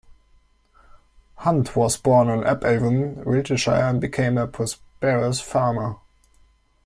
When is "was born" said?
1.75-2.27